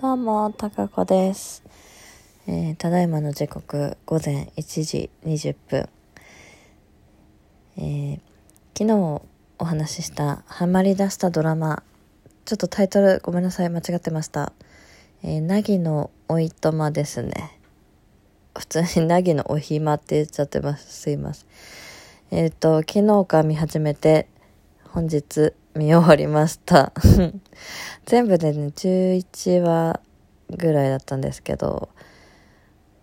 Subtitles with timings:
[0.00, 1.62] どうも、たかこです。
[2.46, 5.88] えーただいまの時刻、午前1時20分。
[7.76, 8.20] えー
[8.72, 8.96] 昨日
[9.58, 11.82] お話ししたハマり出したドラマ、
[12.46, 14.54] ちょっとタイトルごめんなさい、間違ってました。
[15.22, 17.58] えー、なぎのおいとまですね。
[18.56, 21.02] 普通に なぎのおひまって言っちゃってます。
[21.02, 21.46] すいません。
[22.30, 24.28] えっ、と、昨日から見始めて、
[24.92, 26.92] 本日見終わりました。
[28.06, 30.00] 全部でね、11話
[30.50, 31.90] ぐらいだったんですけど、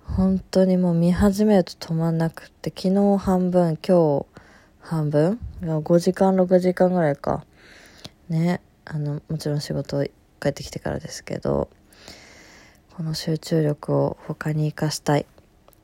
[0.03, 4.25] 本当にもう見始めると止まんなくって、昨日半分、今日
[4.79, 7.45] 半分いや ?5 時間、6時間ぐらいか。
[8.29, 8.61] ね。
[8.83, 11.69] あの、もちろん仕事帰ってきてからですけど、
[12.95, 15.25] この集中力を他に活かしたい。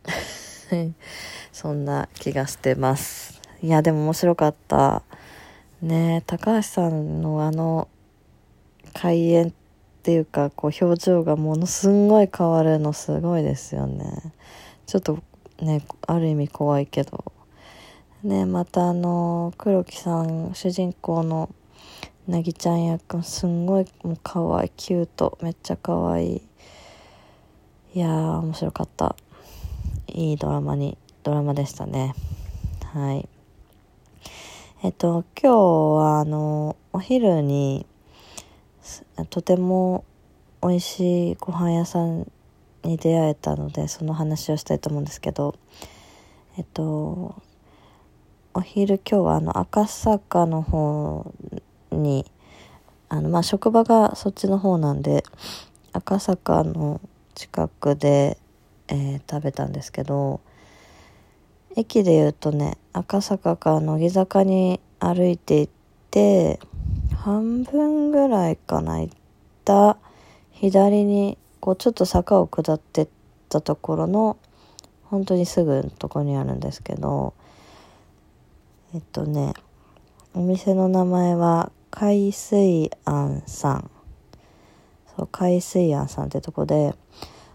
[1.52, 3.42] そんな気がしてます。
[3.62, 5.04] いや、でも面白かった。
[5.84, 7.88] ね高橋さんのあの
[8.94, 9.52] 開演っ
[10.02, 14.34] ていうかこう表情がものすんごい変わるのすごいですよね。
[14.86, 15.20] ちょっと
[15.62, 17.24] ねある意味怖いけど。
[18.24, 21.50] ねまたあの黒木さん主人公の
[22.26, 26.42] なぎちゃん役すんごいもう可愛いキュートめっちゃ可愛い。
[27.96, 29.16] いやー面白かった。
[30.08, 32.16] いいドラマにドラマでしたね。
[32.94, 33.28] はい。
[34.86, 37.86] えっと、今日はあの、お昼に、
[39.30, 40.04] とても
[40.62, 42.30] 美味しいご飯屋さん
[42.84, 45.56] に出会えたので、その話をしたいと思うんですけど、
[46.58, 47.42] えっと、
[48.54, 51.34] お昼今日はあの、赤坂の方
[51.92, 52.30] に、
[53.08, 55.24] あの、まあ、職場がそっちの方なんで、
[55.94, 57.00] 赤坂の
[57.36, 58.38] 近くで、
[58.90, 60.42] えー食べたんですけど、
[61.76, 65.74] 駅で言うとね赤坂から乃木坂に歩いて行っ
[66.12, 66.60] て
[67.16, 69.16] 半分ぐらいかな行っ
[69.66, 69.98] た
[70.52, 73.08] 左にこうちょっと坂を下ってっ
[73.50, 74.38] たところの
[75.06, 77.34] 本当にすぐのとこにあるんですけど
[78.94, 79.54] えっとね
[80.34, 83.92] お店の名前は海水庵さん。
[85.16, 86.96] そう海水庵さんってとこで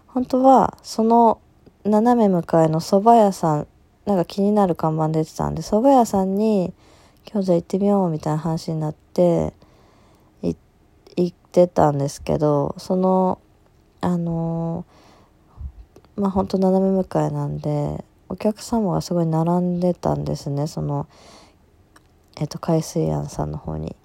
[0.07, 1.41] 本当はその
[1.83, 3.67] 斜め向かいの蕎麦屋さん
[4.09, 6.73] なんか気になる看板出てたんで蕎麦屋さんに
[7.31, 9.53] 今日じゃ行ってみようみたいな話になって
[10.41, 10.57] 行
[11.27, 13.39] ってたんですけどその
[14.01, 21.07] あのーまあほんと斜め向かいなんでお客様がすごい並んでたんですねその
[22.41, 23.95] えっと海水庵さんの方に。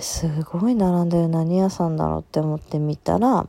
[0.00, 3.48] すごい並んでる何屋さんだろうって思ってみたら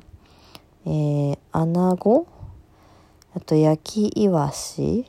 [0.85, 2.27] えー、穴子？
[3.35, 5.05] あと焼きイワシ？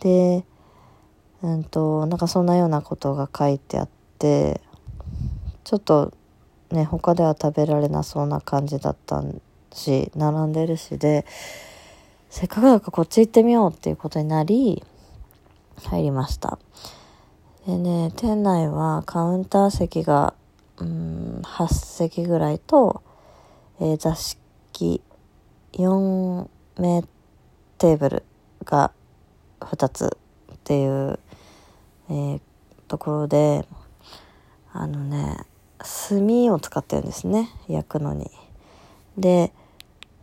[0.00, 0.44] で、
[1.42, 3.88] うんと、なんかそんなようなことが書いてあっ
[4.18, 4.60] て、
[5.64, 6.12] ちょっと
[6.70, 9.22] ね、他では食べられなそうな感じだった
[9.72, 11.26] し、並んでるしで、
[12.28, 14.84] せっかくだからこっち行ってみようっていうことになり、
[15.82, 16.58] 入りました。
[17.66, 20.34] でね、店内はカウンター席が、
[20.78, 23.02] うん、8席ぐらいと、
[23.80, 25.02] えー座敷
[25.72, 27.02] 4名
[27.78, 28.22] テーブル
[28.64, 28.92] が
[29.60, 30.16] 2つ
[30.52, 31.18] っていう、
[32.08, 32.40] えー
[32.90, 33.64] ところで
[34.72, 35.46] あのね
[35.78, 38.30] 炭を使ってるんですね焼くのに。
[39.16, 39.52] で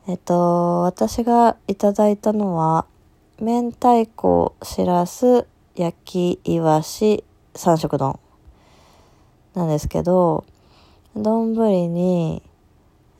[0.07, 2.85] えっと私がいただいたのは
[3.39, 7.23] 明太子しらす焼きいわし
[7.55, 8.19] 三色丼
[9.53, 10.43] なんですけど
[11.15, 11.53] 丼
[11.93, 12.43] に、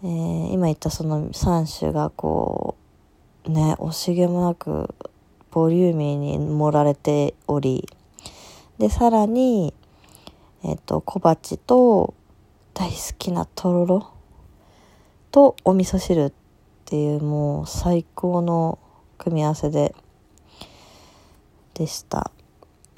[0.04, 2.76] えー今言ったその3種がこ
[3.46, 4.94] うね惜しげもなく
[5.52, 7.88] ボリューミーに盛られており
[8.78, 9.74] でさらに
[10.64, 12.14] えっ、と小鉢と
[12.74, 14.12] 大好きなとろろ
[15.32, 16.34] とお味噌汁っ
[16.86, 18.80] ていうもう最高の
[19.18, 19.96] 組み合わせで
[21.74, 22.32] でした。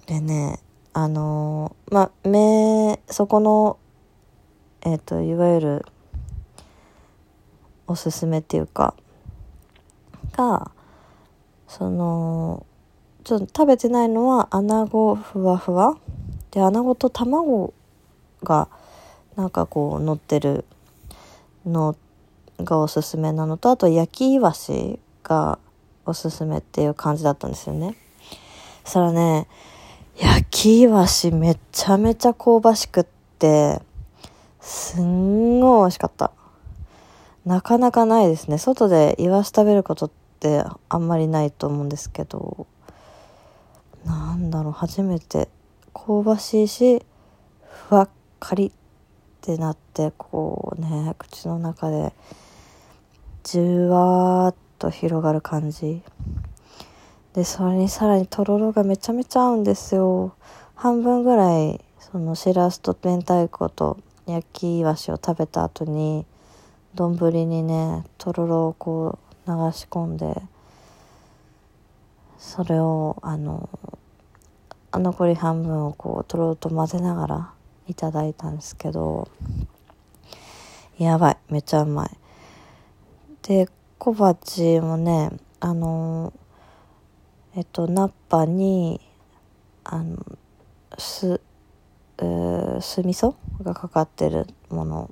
[0.06, 0.60] でね
[0.94, 3.78] あのーまあめそこの
[4.82, 5.86] えっ、といわゆる
[7.88, 8.96] おすすめっていうか
[10.34, 10.72] が
[11.70, 12.66] その
[13.24, 15.98] ちょっと食べてないのは穴子ふわふわ。
[16.52, 17.74] で穴子と卵
[18.44, 18.68] が
[19.36, 20.66] なんかこう乗ってる
[21.66, 21.96] の
[22.58, 25.60] がおすすめなのとあと焼きイワシが
[26.08, 27.96] おすすめっていう感じだったんですよね。
[28.84, 29.48] そしたらね
[30.18, 33.06] 焼きイワシめちゃめちゃ香ばしくっ
[33.38, 33.80] て
[34.60, 36.32] すんごい美味しかった。
[37.46, 38.58] なかなかないですね。
[38.58, 40.10] 外でイワシ食べること
[40.40, 42.66] ってあんまりないと思うんですけど
[44.06, 45.50] なんだろう初めて
[45.94, 47.04] 香ばしいし
[47.70, 48.10] ふわっ
[48.40, 48.72] かりっ
[49.42, 52.14] てなってこうね口の中で
[53.44, 56.02] じゅわーっと広がる感じ。
[57.34, 60.34] でそれにさらにとろろがめちゃめちゃ合うんですよ。
[60.76, 66.26] 半分ぐらいそのしらすと明太子と焼きイワシを食べた後に
[66.96, 70.42] 丼にねとろろをこう流し込んで
[72.38, 73.68] それをあの
[74.94, 77.54] 残り半分をこうとろろと混ぜながら
[77.88, 79.28] いただいたんですけど
[81.00, 82.10] やばいめっちゃうまい。
[83.44, 83.68] で
[83.98, 86.34] 小鉢もねあの
[87.56, 89.02] えっとナッパに
[89.84, 90.18] あの
[90.98, 91.42] す
[92.18, 95.12] 酢味噌がかかってるもの。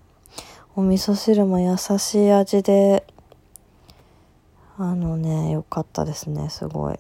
[0.76, 3.04] お味噌汁も優しい味で
[4.80, 7.00] あのね良かったですねすごい。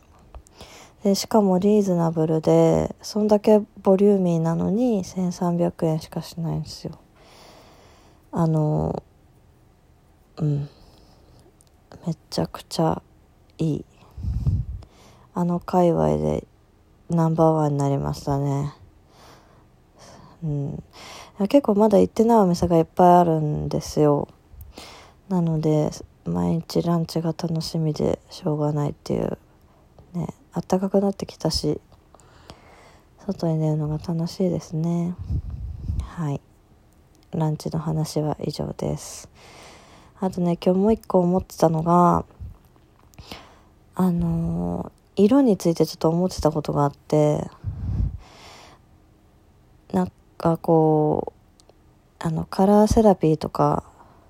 [1.04, 7.00] でしかもリーズナブルでそんだけボリューミーなのに1300円しかしないんですよ。
[8.32, 9.04] あの
[10.38, 10.70] うん。
[12.06, 13.02] めちゃくちゃ
[13.58, 13.86] いい。
[15.34, 16.48] あの界隈で
[17.10, 18.74] ナンバーワンになりましたね。
[20.44, 20.84] うん。
[21.48, 24.28] 結構まだ行ってないお店がいっぱいあるんですよ。
[25.30, 25.92] なので
[26.28, 29.38] 毎日ランチが楽しみでしょうがないっていう
[30.14, 31.80] ね暖かくなってきたし
[33.26, 35.14] 外に出るのが楽しいですね。
[36.02, 36.40] はい。
[37.32, 39.30] ランチの話は以上です。
[40.20, 42.26] あとね今日もう一個思ってたのが
[43.96, 47.50] あのー、色についてちょっと思ってたことがあって
[49.92, 51.44] なんかこう
[52.20, 53.84] あのカラーセラピーとか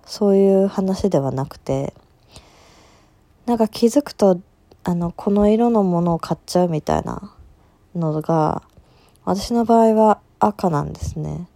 [0.07, 1.93] そういう話ではなくて
[3.45, 4.41] なんか気づくと
[4.83, 7.35] あのこの色のものを買っちゃうみたいな
[7.95, 8.63] のが
[9.25, 11.47] 私の場合は赤なんですね。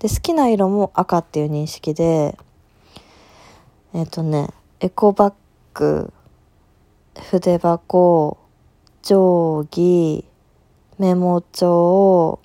[0.00, 2.36] で好きな色も赤っていう認識で
[3.96, 4.48] えっ、ー、とね、
[4.80, 5.34] エコバッ
[5.72, 6.12] グ、
[7.30, 8.36] 筆箱、
[9.02, 10.24] 定規、
[10.98, 12.40] メモ帳、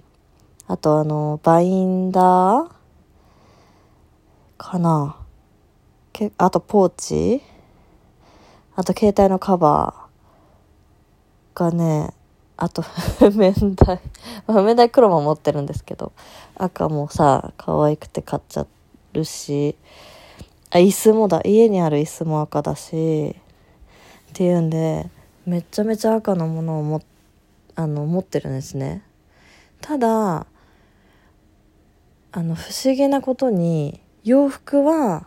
[0.68, 2.72] あとあの、バインダー
[4.60, 5.19] かな。
[6.12, 7.42] けあとポーチ？
[8.76, 11.60] あと携帯のカバー？
[11.60, 12.14] がね、
[12.56, 12.82] あと、
[13.20, 14.00] 譜面台。
[14.48, 16.14] 譜面台黒も持ってるんですけど、
[16.56, 18.68] 赤もさ、可愛くて買っちゃ
[19.14, 19.76] うし、
[20.72, 21.42] あ椅子もだ。
[21.44, 23.36] 家にある椅子も赤だし。
[24.30, 25.10] っていうんで
[25.46, 27.02] めちゃめちゃ赤のものをも
[27.76, 29.04] あの持ってるんですね。
[29.82, 30.46] ただ
[32.32, 35.26] あの不思議なことに洋服は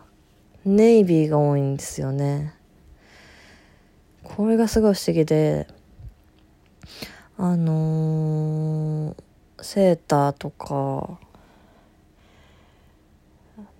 [0.65, 2.53] ネイビーが多いんですよね。
[4.23, 5.67] これがすごい不思議で
[7.37, 11.19] あのー、セーターとか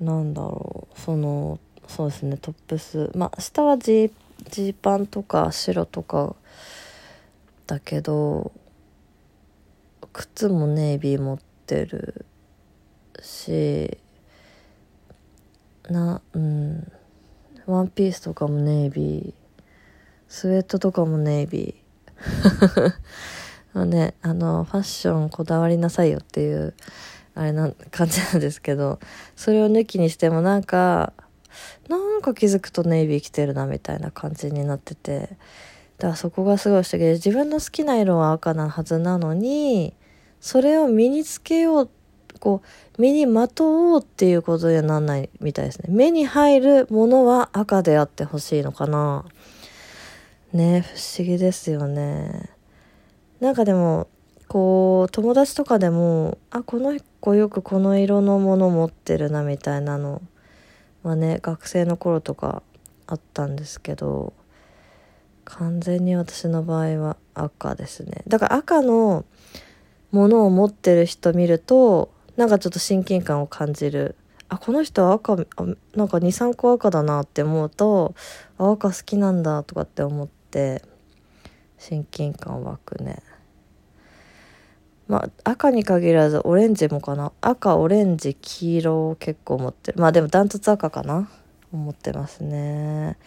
[0.01, 3.11] なんだろうそのそうですねトップス。
[3.15, 6.35] まあ下はジーパンとか白とか
[7.65, 8.51] だけど
[10.11, 12.25] 靴もネイビー持ってる
[13.21, 13.97] し
[15.89, 16.91] なうん。
[17.65, 19.33] ワンピースとかもネイビー。
[20.27, 22.93] スウェットとかもネイビー。
[23.73, 26.73] まあねあのファッションこだわりなさいよっていう
[27.35, 28.99] あれな感じなんですけど
[29.35, 31.13] それを抜きにしてもなんか
[31.89, 35.37] なんか気づくとネイビー着てるなみたいな感じになってて。
[35.99, 39.93] だからそこがすごい不思議で自分の好きな色は赤なはずなのに
[40.41, 42.02] それを身につけようって
[42.43, 42.61] こ
[42.97, 45.85] う身にまとおうっていうことにはなんないみたいですね。
[45.87, 49.23] 目に入るものは赤であってほしいのかな。
[50.51, 52.49] ね不思議ですよね。
[53.39, 54.09] なんかでも
[54.49, 60.21] こう友達とかでもあこの子よくこの色のもの持ってるなみたいなの
[61.01, 62.61] はね学生の頃とか
[63.07, 64.33] あったんですけど
[65.45, 68.21] 完全に私の場合は赤ですね。
[68.27, 69.23] だから赤の
[70.11, 74.15] ものを持ってる人見るとなんかちょっと親近感を感じる。
[74.49, 78.13] あこの人は赤なんか23個赤だなって思うと
[78.57, 80.83] 赤好きなんだとかって思って
[81.79, 83.23] 親近感湧くね。
[85.07, 87.31] まあ、赤に限らずオレンジもかな。
[87.41, 89.99] 赤オレンジ黄色を結構持ってる。
[89.99, 91.29] まあでもダントツ赤かな。
[91.73, 93.17] 思ってますね。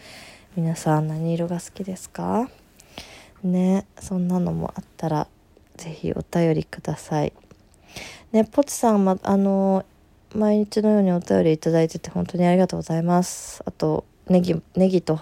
[0.55, 2.49] 皆さん何色が好きですか？
[3.43, 5.27] ねそんなのもあったら
[5.75, 7.33] 是非お便りください。
[8.31, 9.85] ねポチさんまあの
[10.35, 13.61] 毎日のようにお便り頂いてて本当にありがとうございます。
[13.65, 15.15] あとネギネギと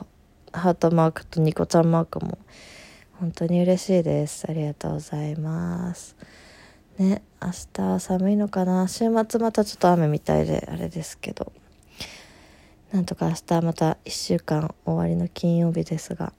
[0.51, 2.37] ハートマークとニコちゃんマークも
[3.19, 4.45] 本当に嬉しいです。
[4.49, 6.15] ありがとうございます。
[6.97, 8.87] ね明日は寒いのかな。
[8.87, 11.51] 週末またちょっと雨みたいであれですけど。
[12.91, 16.31] なんとか明日また1週間終わりの金曜日ですが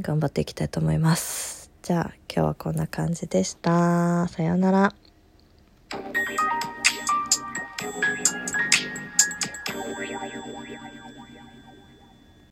[0.00, 1.70] 頑張っていきたいと思います。
[1.82, 4.26] じゃあ今日はこんな感じでした。
[4.28, 4.99] さようなら。